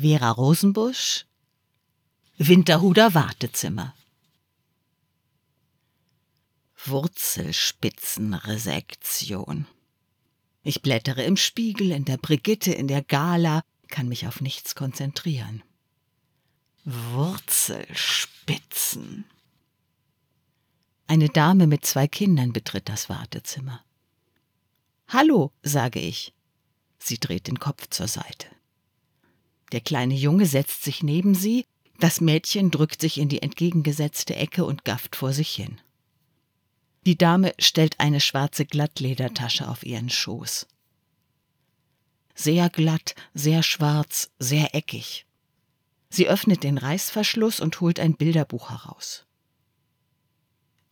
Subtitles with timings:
[0.00, 1.26] Vera Rosenbusch,
[2.36, 3.96] Winterhuder Wartezimmer.
[6.84, 9.66] Wurzelspitzenresektion.
[10.62, 15.64] Ich blättere im Spiegel, in der Brigitte, in der Gala, kann mich auf nichts konzentrieren.
[16.84, 19.24] Wurzelspitzen.
[21.08, 23.84] Eine Dame mit zwei Kindern betritt das Wartezimmer.
[25.08, 26.32] Hallo, sage ich.
[27.00, 28.46] Sie dreht den Kopf zur Seite.
[29.72, 31.64] Der kleine Junge setzt sich neben sie,
[31.98, 35.80] das Mädchen drückt sich in die entgegengesetzte Ecke und gafft vor sich hin.
[37.06, 40.66] Die Dame stellt eine schwarze Glattledertasche auf ihren Schoß.
[42.34, 45.26] Sehr glatt, sehr schwarz, sehr eckig.
[46.10, 49.26] Sie öffnet den Reißverschluss und holt ein Bilderbuch heraus.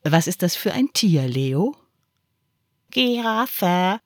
[0.03, 1.77] Was ist das für ein Tier, Leo?
[2.91, 4.01] Giraffe.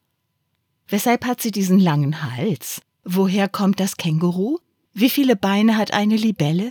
[0.89, 2.83] Weshalb hat sie diesen langen Hals?
[3.13, 4.59] Woher kommt das Känguru?
[4.93, 6.71] Wie viele Beine hat eine Libelle?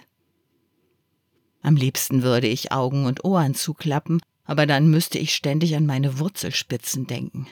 [1.62, 6.18] Am liebsten würde ich Augen und Ohren zuklappen, aber dann müsste ich ständig an meine
[6.18, 7.48] Wurzelspitzen denken.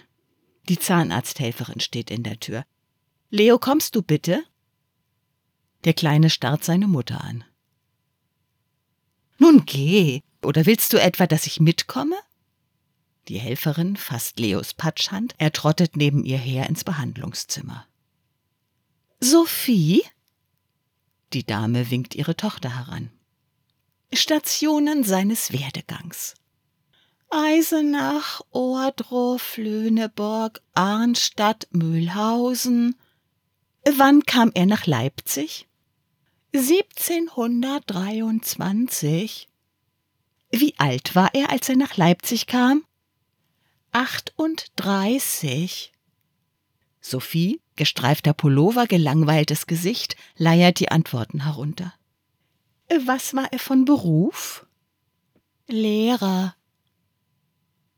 [0.70, 2.64] Die Zahnarzthelferin steht in der Tür.
[3.30, 4.42] Leo, kommst du bitte?
[5.84, 7.44] Der Kleine starrt seine Mutter an.
[9.38, 12.16] Nun geh, oder willst du etwa, dass ich mitkomme?
[13.28, 17.86] Die Helferin fasst Leos Patschhand, er trottet neben ihr her ins Behandlungszimmer.
[19.30, 20.03] Sophie?
[21.33, 23.11] Die Dame winkt ihre Tochter heran.
[24.14, 26.36] Stationen seines Werdegangs.
[27.30, 32.95] Eisenach, Ohrdruf, Lüneburg, Arnstadt, Mühlhausen.
[33.84, 35.67] Wann kam er nach Leipzig?
[36.53, 39.50] 1723.
[40.52, 42.86] Wie alt war er, als er nach Leipzig kam?
[43.91, 45.91] 38.
[47.02, 51.94] Sophie, gestreifter Pullover, gelangweiltes Gesicht, leiert die Antworten herunter.
[53.06, 54.66] Was war er von Beruf?
[55.67, 56.56] Lehrer.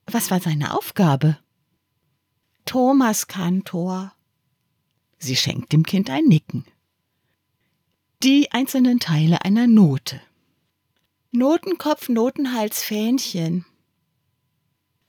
[0.05, 1.37] Was war seine Aufgabe?
[2.65, 4.13] Thomas Kantor.
[5.17, 6.65] Sie schenkt dem Kind ein Nicken.
[8.23, 10.21] Die einzelnen Teile einer Note.
[11.31, 13.65] Notenkopf, Notenhals, Fähnchen.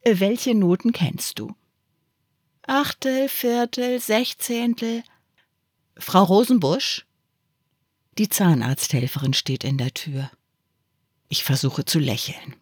[0.05, 1.55] Welche Noten kennst du?
[2.71, 5.03] Achtel, Viertel, Sechzehntel.
[5.97, 7.05] Frau Rosenbusch?
[8.17, 10.31] Die Zahnarzthelferin steht in der Tür.
[11.29, 12.55] Ich versuche zu lächeln.